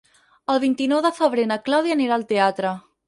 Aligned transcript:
El 0.53 0.59
vint-i-nou 0.63 1.03
de 1.07 1.11
febrer 1.17 1.45
na 1.51 1.59
Clàudia 1.67 1.99
anirà 1.99 2.17
al 2.17 2.27
teatre. 2.33 2.73